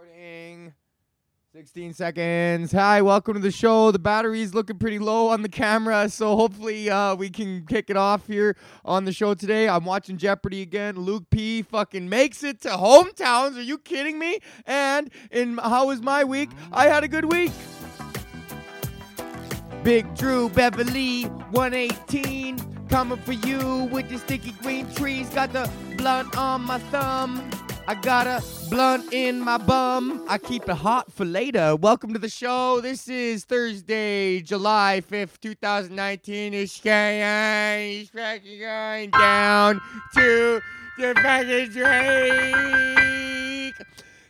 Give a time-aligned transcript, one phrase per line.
[0.00, 0.72] Recording.
[1.52, 2.72] 16 seconds.
[2.72, 3.90] Hi, welcome to the show.
[3.90, 7.98] The battery's looking pretty low on the camera, so hopefully uh, we can kick it
[7.98, 9.68] off here on the show today.
[9.68, 10.96] I'm watching Jeopardy again.
[10.96, 13.58] Luke P fucking makes it to hometowns.
[13.58, 14.38] Are you kidding me?
[14.64, 16.50] And in how was my week?
[16.72, 17.52] I had a good week.
[19.82, 25.28] Big Drew Beverly 118 coming for you with the sticky green trees.
[25.28, 27.50] Got the blunt on my thumb.
[27.90, 30.24] I got a blunt in my bum.
[30.28, 31.74] I keep it hot for later.
[31.74, 32.80] Welcome to the show.
[32.80, 36.54] This is Thursday, July 5th, 2019.
[36.54, 39.80] It's fucking going down
[40.14, 40.60] to
[40.98, 43.74] the fucking Drake.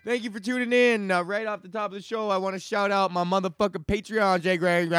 [0.07, 1.11] Thank you for tuning in.
[1.11, 3.85] Uh, right off the top of the show, I want to shout out my motherfucking
[3.85, 4.91] Patreon, Jay Greg,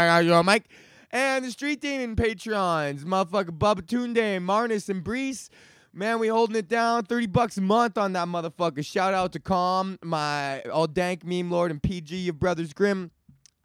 [0.46, 0.66] Mike,
[1.10, 5.50] and the Street Demon Patreons, motherfucking Bubba Tunde, Marnus, and Brees.
[5.94, 7.04] Man, we holding it down.
[7.04, 8.86] 30 bucks a month on that motherfucker.
[8.86, 13.12] Shout out to Calm, my all dank meme lord, and PG of Brothers Grimm.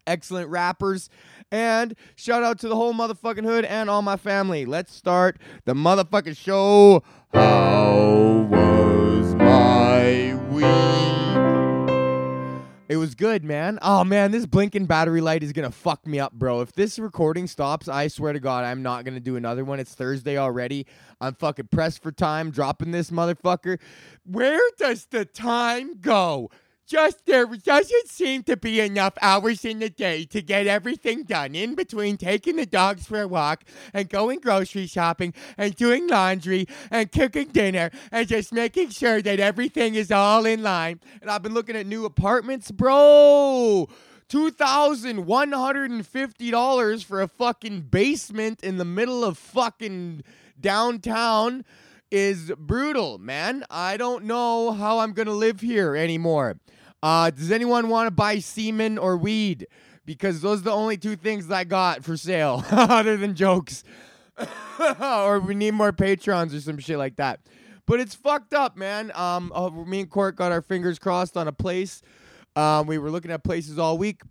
[0.05, 1.09] Excellent rappers.
[1.51, 4.65] And shout out to the whole motherfucking hood and all my family.
[4.65, 7.01] Let's start the motherfucking show.
[7.33, 8.47] How
[12.89, 13.79] It was good, man.
[13.81, 16.61] Oh man, this blinking battery light is gonna fuck me up, bro.
[16.61, 19.81] If this recording stops, I swear to God, I'm not gonna do another one.
[19.81, 20.85] It's Thursday already.
[21.19, 23.79] I'm fucking pressed for time, dropping this motherfucker.
[24.23, 26.49] Where does the time go?
[26.87, 31.53] Just there doesn't seem to be enough hours in the day to get everything done
[31.53, 36.65] in between taking the dogs for a walk and going grocery shopping and doing laundry
[36.89, 41.01] and cooking dinner and just making sure that everything is all in line.
[41.21, 43.89] And I've been looking at new apartments, bro.
[44.29, 50.23] $2,150 for a fucking basement in the middle of fucking
[50.57, 51.65] downtown
[52.09, 53.65] is brutal, man.
[53.69, 56.55] I don't know how I'm going to live here anymore.
[57.03, 59.67] Uh, does anyone want to buy semen or weed?
[60.05, 63.83] Because those are the only two things I got for sale, other than jokes.
[64.99, 67.39] or we need more patrons or some shit like that.
[67.85, 69.11] But it's fucked up, man.
[69.15, 72.01] Um, uh, me and Court got our fingers crossed on a place.
[72.55, 74.21] Um, we were looking at places all week.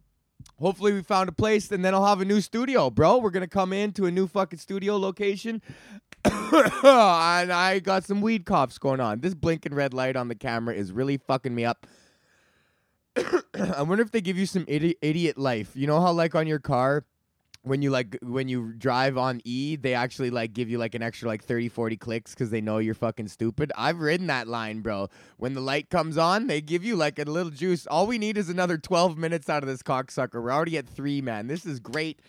[0.60, 3.18] Hopefully, we found a place, and then I'll have a new studio, bro.
[3.18, 5.60] We're gonna come into a new fucking studio location,
[6.24, 6.32] and
[7.52, 9.20] I got some weed coughs going on.
[9.20, 11.86] This blinking red light on the camera is really fucking me up.
[13.54, 15.72] I wonder if they give you some idi- idiot life.
[15.74, 17.04] You know how like on your car
[17.62, 21.02] when you like when you drive on E, they actually like give you like an
[21.02, 23.72] extra like 30 40 clicks cuz they know you're fucking stupid.
[23.76, 25.08] I've ridden that line, bro.
[25.36, 27.86] When the light comes on, they give you like a little juice.
[27.86, 30.40] All we need is another 12 minutes out of this cocksucker.
[30.42, 31.48] We're already at 3, man.
[31.48, 32.20] This is great.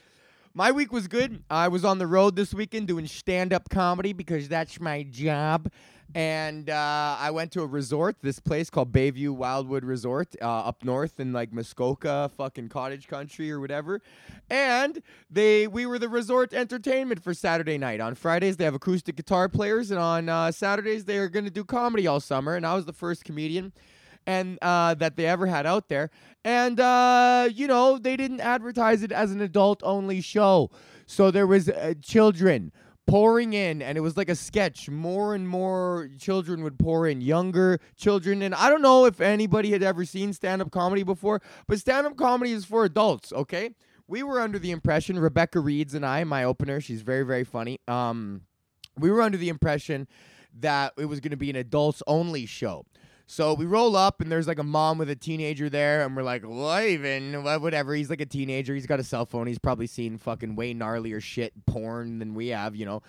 [0.58, 1.44] My week was good.
[1.52, 5.72] I was on the road this weekend doing stand up comedy because that's my job.
[6.16, 10.84] And uh, I went to a resort, this place called Bayview Wildwood Resort uh, up
[10.84, 14.02] north in like Muskoka, fucking cottage country or whatever.
[14.50, 18.02] And they we were the resort entertainment for Saturday night.
[18.02, 19.92] On Fridays, they have acoustic guitar players.
[19.92, 22.56] And on uh, Saturdays, they are going to do comedy all summer.
[22.56, 23.74] And I was the first comedian
[24.28, 26.12] and uh, that they ever had out there.
[26.46, 30.70] And uh, you know, they didn't advertise it as an adult-only show,
[31.08, 32.72] so there was uh, children
[33.08, 34.90] pouring in, and it was like a sketch.
[34.90, 38.42] More and more children would pour in, younger children.
[38.42, 42.52] And I don't know if anybody had ever seen stand-up comedy before, but stand-up comedy
[42.52, 43.32] is for adults.
[43.32, 43.72] Okay,
[44.08, 47.80] we were under the impression Rebecca Reeds and I, my opener, she's very very funny.
[47.88, 48.42] Um,
[49.00, 50.08] we were under the impression
[50.60, 52.86] that it was going to be an adults only show.
[53.30, 56.24] So we roll up and there's like a mom with a teenager there, and we're
[56.24, 57.94] like, what Whatever.
[57.94, 58.74] He's like a teenager.
[58.74, 59.48] He's got a cell phone.
[59.48, 63.04] He's probably seen fucking way gnarlier shit porn than we have, you know.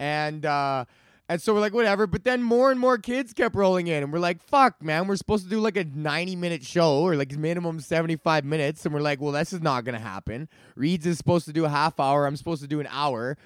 [0.00, 0.86] And uh
[1.28, 2.06] and so we're like, whatever.
[2.06, 5.16] But then more and more kids kept rolling in, and we're like, fuck, man, we're
[5.16, 8.86] supposed to do like a 90 minute show or like minimum 75 minutes.
[8.86, 10.48] And we're like, well, this is not gonna happen.
[10.76, 12.26] Reeds is supposed to do a half hour.
[12.26, 13.36] I'm supposed to do an hour.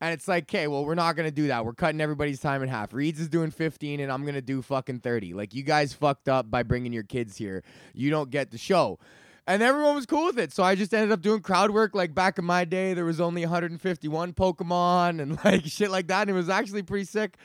[0.00, 1.64] And it's like, okay, well, we're not gonna do that.
[1.64, 2.92] We're cutting everybody's time in half.
[2.92, 5.34] Reeds is doing 15, and I'm gonna do fucking 30.
[5.34, 7.62] Like, you guys fucked up by bringing your kids here.
[7.92, 8.98] You don't get the show.
[9.46, 10.52] And everyone was cool with it.
[10.52, 11.94] So I just ended up doing crowd work.
[11.94, 16.22] Like back in my day, there was only 151 Pokemon and like shit like that.
[16.22, 17.36] And it was actually pretty sick.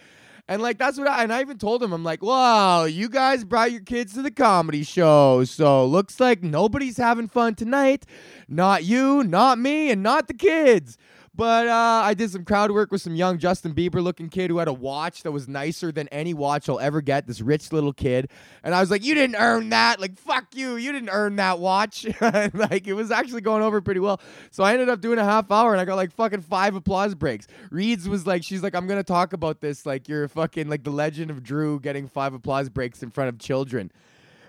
[0.48, 3.44] And like that's what I and I even told him, I'm like, wow, you guys
[3.44, 5.44] brought your kids to the comedy show.
[5.46, 8.06] So looks like nobody's having fun tonight.
[8.48, 11.00] Not you, not me, and not the kids.
[11.36, 14.60] But uh, I did some crowd work with some young Justin Bieber looking kid who
[14.60, 17.28] had a watch that was nicer than any watch I'll ever get.
[17.28, 18.30] This rich little kid.
[18.64, 20.00] And I was like, You didn't earn that.
[20.00, 20.78] Like, fuck you.
[20.78, 22.06] You didn't earn that watch.
[22.22, 24.22] like, it was actually going over pretty well.
[24.52, 27.16] So I ended up doing a half hour and I got like fucking five applause
[27.16, 27.48] breaks.
[27.70, 29.86] Reeds was like, She's like, I'm going to talk about this.
[29.86, 33.40] Like, you're fucking like the legend of Drew getting five applause breaks in front of
[33.40, 33.92] children.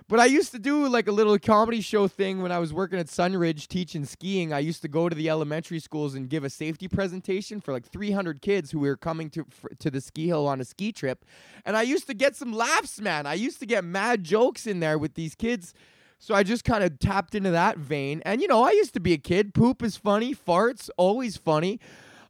[0.08, 2.98] But I used to do like a little comedy show thing when I was working
[3.00, 4.52] at Sunridge teaching skiing.
[4.52, 7.84] I used to go to the elementary schools and give a safety presentation for like
[7.84, 11.24] 300 kids who were coming to f- to the ski hill on a ski trip.
[11.64, 13.26] And I used to get some laughs, man.
[13.26, 15.74] I used to get mad jokes in there with these kids.
[16.20, 18.22] So I just kind of tapped into that vein.
[18.24, 19.54] And you know, I used to be a kid.
[19.54, 21.80] Poop is funny, farts always funny.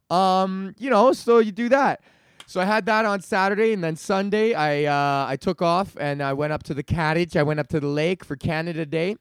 [0.09, 2.01] Um, you know, so you do that.
[2.49, 6.23] So I had that on Saturday, and then Sunday I uh, I took off and
[6.23, 7.35] I went up to the cottage.
[7.35, 9.17] I went up to the lake for Canada Day,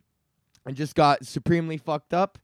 [0.65, 2.39] and just got supremely fucked up.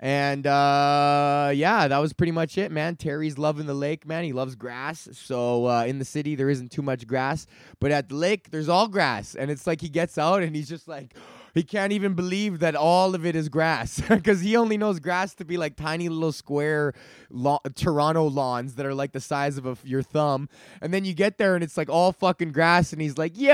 [0.00, 2.96] And uh, yeah, that was pretty much it, man.
[2.96, 4.24] Terry's loving the lake, man.
[4.24, 5.10] He loves grass.
[5.12, 7.46] So uh, in the city there isn't too much grass,
[7.78, 10.70] but at the lake there's all grass, and it's like he gets out and he's
[10.70, 11.14] just like
[11.54, 15.34] he can't even believe that all of it is grass because he only knows grass
[15.36, 16.92] to be like tiny little square
[17.30, 20.48] lo- Toronto lawns that are like the size of your thumb.
[20.82, 23.50] And then you get there and it's like all fucking grass, and he's like, "Yo,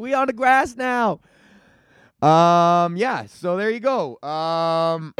[0.00, 1.20] we on the grass now."
[2.22, 3.26] Um, yeah.
[3.26, 4.20] So there you go.
[4.22, 5.14] Um.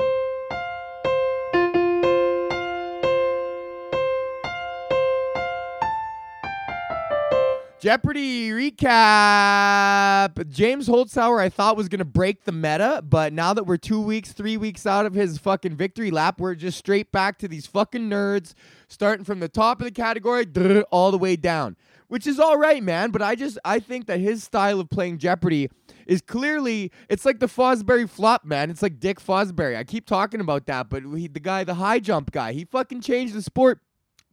[7.84, 10.48] Jeopardy recap.
[10.48, 14.32] James Holzhauer, I thought was to break the meta, but now that we're two weeks,
[14.32, 18.08] three weeks out of his fucking victory lap, we're just straight back to these fucking
[18.08, 18.54] nerds,
[18.88, 20.46] starting from the top of the category
[20.90, 21.76] all the way down,
[22.08, 23.10] which is all right, man.
[23.10, 25.69] But I just, I think that his style of playing Jeopardy
[26.06, 28.70] is clearly, it's like the Fosbury flop, man.
[28.70, 29.76] It's like Dick Fosbury.
[29.76, 33.02] I keep talking about that, but he, the guy, the high jump guy, he fucking
[33.02, 33.81] changed the sport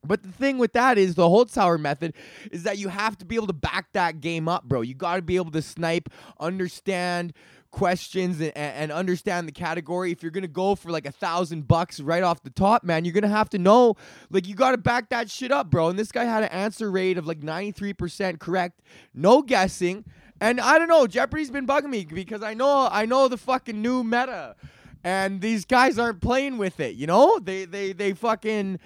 [0.03, 2.13] but the thing with that is the Holzhauer method
[2.51, 4.81] is that you have to be able to back that game up, bro.
[4.81, 6.09] You got to be able to snipe,
[6.39, 7.33] understand
[7.71, 10.11] questions and, and, understand the category.
[10.11, 13.13] If you're gonna go for like a thousand bucks right off the top, man, you're
[13.13, 13.95] gonna have to know
[14.29, 15.89] like you gotta back that shit up, bro.
[15.89, 18.81] And this guy had an answer rate of like 93% correct,
[19.13, 20.05] no guessing.
[20.39, 23.81] And I don't know, Jeopardy's been bugging me because I know I know the fucking
[23.81, 24.55] new meta.
[25.03, 27.39] And these guys aren't playing with it, you know?
[27.39, 28.79] They they they fucking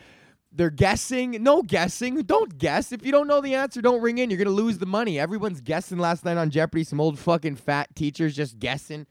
[0.55, 1.43] they're guessing.
[1.43, 2.21] No guessing.
[2.21, 2.91] Don't guess.
[2.91, 4.29] If you don't know the answer, don't ring in.
[4.29, 5.19] You're gonna lose the money.
[5.19, 6.83] Everyone's guessing last night on Jeopardy.
[6.83, 9.05] Some old fucking fat teachers just guessing.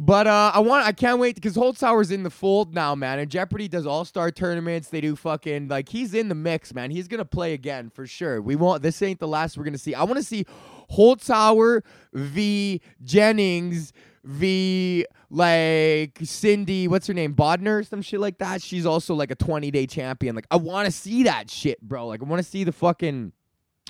[0.00, 3.18] But uh, I want, I can't wait because Holzhauer's in the fold now, man.
[3.18, 4.90] And Jeopardy does all star tournaments.
[4.90, 6.92] They do fucking like he's in the mix, man.
[6.92, 8.40] He's gonna play again for sure.
[8.40, 9.94] We want this ain't the last we're gonna see.
[9.94, 10.46] I want to see
[10.92, 11.82] Holzhauer
[12.12, 13.92] v Jennings
[14.24, 18.62] v like Cindy, what's her name, Bodner, some shit like that.
[18.62, 20.34] She's also like a 20 day champion.
[20.34, 22.06] Like I want to see that shit, bro.
[22.06, 23.32] Like I want to see the fucking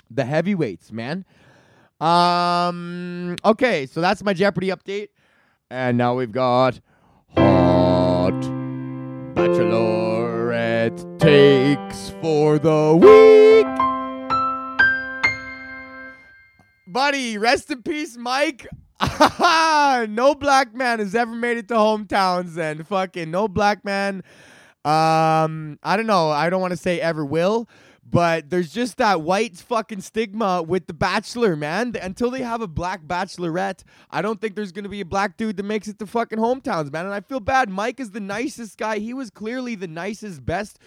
[0.09, 1.25] the heavyweights, man.
[1.99, 3.35] Um.
[3.43, 5.09] Okay, so that's my Jeopardy update,
[5.69, 6.79] and now we've got
[7.35, 8.31] hot
[9.35, 13.65] bachelorette takes for the week.
[16.87, 18.67] Buddy, rest in peace, Mike.
[20.09, 24.23] no black man has ever made it to hometowns and fucking no black man
[24.85, 27.67] um I don't know, I don't want to say ever will,
[28.09, 31.95] but there's just that white fucking stigma with the bachelor, man.
[32.01, 35.57] Until they have a black bachelorette, I don't think there's gonna be a black dude
[35.57, 37.05] that makes it to fucking hometowns, man.
[37.05, 37.69] And I feel bad.
[37.69, 38.99] Mike is the nicest guy.
[38.99, 40.79] He was clearly the nicest, best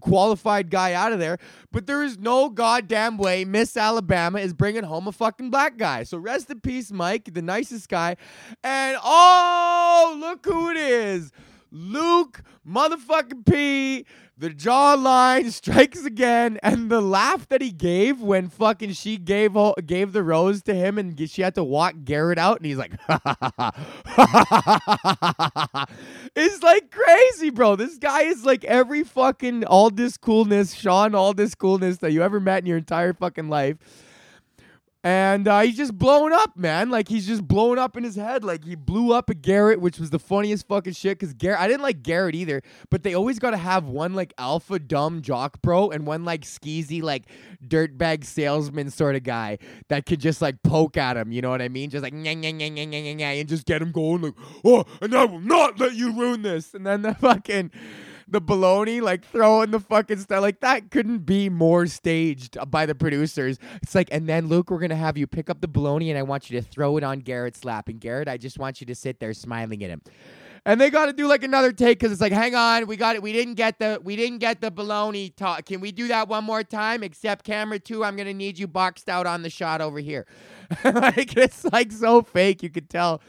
[0.00, 1.38] qualified guy out of there.
[1.72, 6.02] But there is no goddamn way Miss Alabama is bringing home a fucking black guy.
[6.04, 8.16] So rest in peace, Mike, the nicest guy.
[8.62, 11.32] And oh, look who it is.
[11.72, 14.04] Luke motherfucking P,
[14.36, 20.12] the jawline strikes again, and the laugh that he gave when fucking she gave gave
[20.12, 22.92] the rose to him, and she had to walk Garrett out, and he's like,
[26.34, 27.76] it's like crazy, bro.
[27.76, 32.22] This guy is like every fucking all this coolness, Sean, all this coolness that you
[32.22, 33.76] ever met in your entire fucking life
[35.02, 36.90] and uh, he's just blown up, man.
[36.90, 38.44] Like he's just blown up in his head.
[38.44, 41.18] Like he blew up at Garrett, which was the funniest fucking shit.
[41.18, 44.34] Cause Garrett, I didn't like Garrett either, but they always got to have one like
[44.36, 47.24] alpha dumb jock bro and one like skeezy like
[47.66, 49.56] dirtbag salesman sort of guy
[49.88, 51.32] that could just like poke at him.
[51.32, 51.88] You know what I mean?
[51.88, 54.20] Just like nyah, nyah, nyah, nyah, nyah, nyah, and just get him going.
[54.20, 54.34] Like
[54.66, 56.74] oh, and I will not let you ruin this.
[56.74, 57.70] And then the fucking
[58.30, 60.40] the baloney, like throwing the fucking stuff.
[60.40, 63.58] Like that couldn't be more staged by the producers.
[63.82, 66.22] It's like, and then Luke, we're gonna have you pick up the baloney, and I
[66.22, 67.88] want you to throw it on Garrett's lap.
[67.88, 70.02] And Garrett, I just want you to sit there smiling at him.
[70.66, 73.16] And they got to do like another take because it's like, hang on, we got
[73.16, 73.22] it.
[73.22, 75.64] We didn't get the we didn't get the baloney talk.
[75.64, 77.02] Can we do that one more time?
[77.02, 80.26] Except camera two, I'm gonna need you boxed out on the shot over here.
[80.84, 83.22] like it's like so fake, you could tell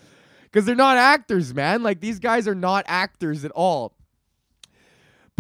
[0.44, 1.84] because they're not actors, man.
[1.84, 3.94] Like these guys are not actors at all.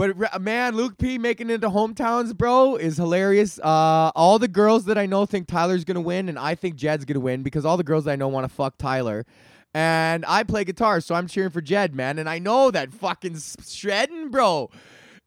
[0.01, 3.59] But man, Luke P making it into hometowns, bro, is hilarious.
[3.59, 7.05] Uh, all the girls that I know think Tyler's gonna win, and I think Jed's
[7.05, 9.27] gonna win because all the girls I know want to fuck Tyler.
[9.75, 12.17] And I play guitar, so I'm cheering for Jed, man.
[12.17, 14.71] And I know that fucking shredding, bro.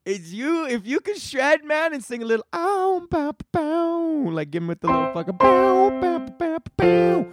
[0.04, 0.66] It's you.
[0.66, 4.66] If you can shred, man, and sing a little ow, bow, bow, like give him
[4.66, 7.24] with the little fucking bow, bow, bow, bow,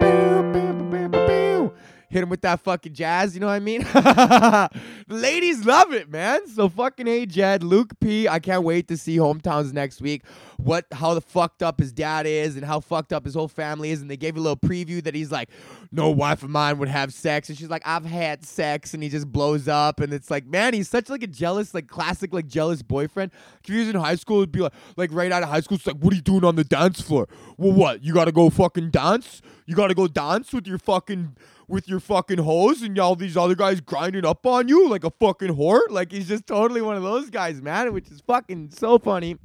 [0.00, 1.74] bow, bow, bow, bow, bow.
[2.10, 3.82] Hit him with that fucking jazz, you know what I mean?
[3.82, 4.70] the
[5.08, 6.46] ladies love it, man.
[6.48, 8.26] So fucking A Jed, Luke P.
[8.26, 10.22] I can't wait to see hometowns next week.
[10.56, 13.90] What how the fucked up his dad is and how fucked up his whole family
[13.90, 14.00] is.
[14.00, 15.50] And they gave a little preview that he's like,
[15.92, 17.48] no wife of mine would have sex.
[17.48, 20.00] And she's like, I've had sex, and he just blows up.
[20.00, 23.32] And it's like, man, he's such like a jealous, like classic, like jealous boyfriend.
[23.62, 25.76] If he was in high school, it'd be like, like right out of high school,
[25.76, 27.28] it's like, what are you doing on the dance floor?
[27.56, 28.02] Well, what?
[28.02, 29.42] You gotta go fucking dance?
[29.68, 31.36] You gotta go dance with your fucking
[31.68, 35.10] with your fucking hose and all these other guys grinding up on you like a
[35.10, 35.82] fucking whore.
[35.90, 39.36] Like he's just totally one of those guys, man, which is fucking so funny.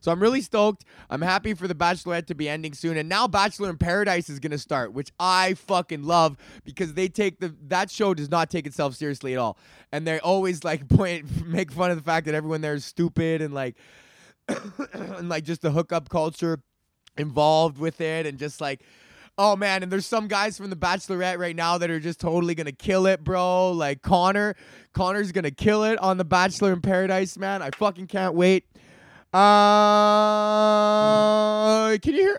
[0.00, 0.84] So I'm really stoked.
[1.08, 4.40] I'm happy for the Bachelorette to be ending soon, and now Bachelor in Paradise is
[4.40, 8.66] gonna start, which I fucking love because they take the that show does not take
[8.66, 9.56] itself seriously at all,
[9.92, 13.40] and they always like point make fun of the fact that everyone there is stupid
[13.40, 13.76] and like
[14.92, 16.58] and like just the hookup culture
[17.16, 18.82] involved with it, and just like
[19.38, 22.54] Oh man, and there's some guys from the Bachelorette right now that are just totally
[22.54, 23.72] gonna kill it, bro.
[23.72, 24.54] Like Connor,
[24.92, 27.62] Connor's gonna kill it on the Bachelor in Paradise, man.
[27.62, 28.66] I fucking can't wait.
[29.32, 29.48] Uh,
[32.02, 32.38] can you hear?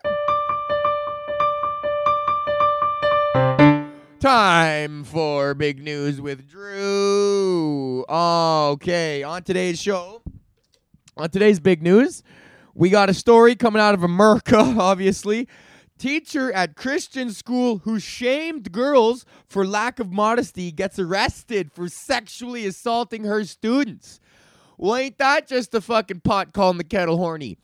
[4.20, 8.06] Time for big news with Drew.
[8.08, 10.22] Okay, on today's show,
[11.18, 12.22] on today's big news,
[12.76, 15.48] we got a story coming out of America, obviously.
[16.04, 22.66] Teacher at Christian school who shamed girls for lack of modesty gets arrested for sexually
[22.66, 24.20] assaulting her students.
[24.78, 27.58] Well, ain't that just a fucking pot calling the kettle horny?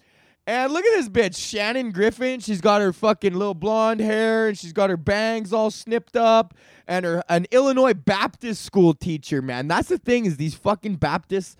[0.47, 2.39] And look at this bitch, Shannon Griffin.
[2.39, 6.53] She's got her fucking little blonde hair and she's got her bangs all snipped up.
[6.87, 9.67] And her an Illinois Baptist school teacher, man.
[9.67, 11.57] That's the thing, is these fucking Baptists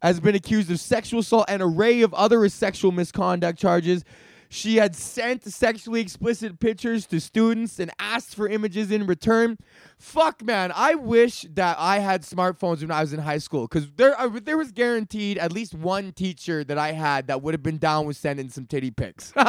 [0.00, 4.06] has been accused of sexual assault and array of other sexual misconduct charges.
[4.48, 9.56] She had sent sexually explicit pictures to students and asked for images in return.
[9.98, 10.72] Fuck, man.
[10.74, 14.28] I wish that I had smartphones when I was in high school because there, uh,
[14.42, 18.06] there was guaranteed at least one teacher that I had that would have been down
[18.06, 19.32] with sending some titty pics.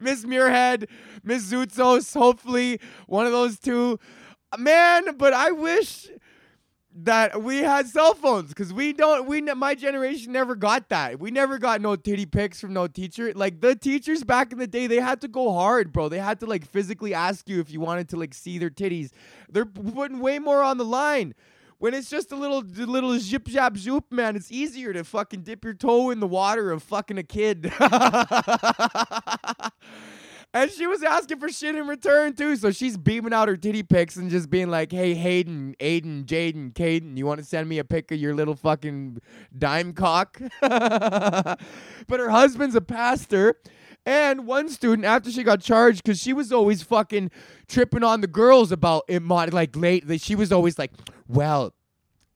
[0.00, 0.88] Miss Muirhead,
[1.22, 3.98] Miss Zoutsos, hopefully one of those two.
[4.58, 6.08] Man, but I wish
[6.96, 11.18] that we had cell phones because we don't we my generation never got that.
[11.18, 13.32] We never got no titty pics from no teacher.
[13.34, 16.08] Like the teachers back in the day they had to go hard bro.
[16.08, 19.10] They had to like physically ask you if you wanted to like see their titties.
[19.50, 21.34] They're putting way more on the line.
[21.78, 25.64] When it's just a little little zip zap zoop man it's easier to fucking dip
[25.64, 27.64] your toe in the water of fucking a kid
[30.54, 32.54] And she was asking for shit in return too.
[32.54, 36.72] So she's beaming out her titty pics and just being like, hey, Hayden, Aiden, Jaden,
[36.72, 39.20] Caden, you want to send me a pic of your little fucking
[39.58, 40.40] dime cock?
[40.60, 41.58] but
[42.08, 43.56] her husband's a pastor.
[44.06, 47.32] And one student, after she got charged, because she was always fucking
[47.66, 50.92] tripping on the girls about it, like late, she was always like,
[51.26, 51.74] well,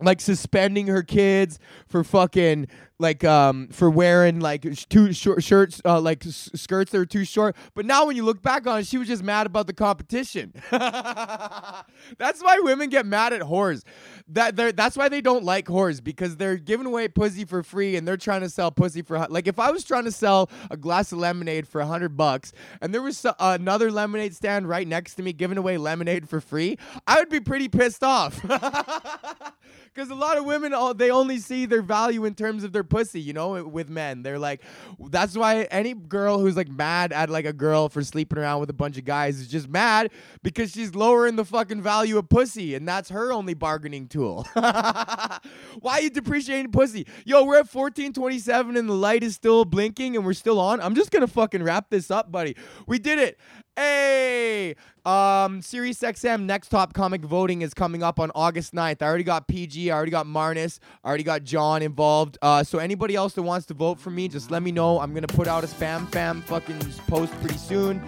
[0.01, 2.67] like suspending her kids for fucking
[2.99, 7.25] like um for wearing like too short shirts uh, like s- skirts that are too
[7.25, 7.57] short.
[7.75, 10.53] But now when you look back on it she was just mad about the competition.
[10.71, 13.85] That's why women get mad at whores.
[14.29, 17.97] That they're that's why they don't like whores because they're giving away pussy for free
[17.97, 20.77] and they're trying to sell pussy for like if i was trying to sell a
[20.77, 22.53] glass of lemonade for a hundred bucks
[22.83, 26.77] and there was another lemonade stand right next to me giving away lemonade for free
[27.07, 28.39] i would be pretty pissed off.
[29.95, 33.21] Because a lot of women they only see their value in terms of their pussy
[33.21, 34.23] you know with men.
[34.23, 34.63] They're like
[35.11, 38.71] that's why any girl who's like mad at like a girl for sleeping around with
[38.71, 40.11] a bunch of guys is just mad
[40.43, 44.47] because she's lowering the fucking value of pussy and that's her only bargaining tool.
[44.55, 45.39] Why
[45.87, 47.07] are you depreciating pussy?
[47.25, 50.81] Yo we're at 1427 and the light is still blinking and we're still on.
[50.81, 52.57] I'm just gonna fucking wrap this up buddy.
[52.87, 53.39] We did it
[53.79, 54.75] Hey,
[55.07, 59.01] um, Sirius XM Next Top Comic voting is coming up on August 9th.
[59.01, 62.39] I already got PG, I already got Marnus, I already got John involved.
[62.43, 64.99] Uh, so anybody else that wants to vote for me, just let me know.
[64.99, 68.01] I'm gonna put out a spam fam fucking post pretty soon.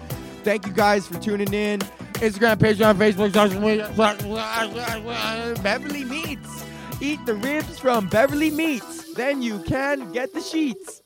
[0.43, 1.79] Thank you guys for tuning in.
[2.19, 3.89] Instagram, Patreon, Facebook, social media.
[5.63, 6.65] Beverly Meats.
[6.99, 9.13] Eat the ribs from Beverly Meats.
[9.13, 11.00] Then you can get the sheets.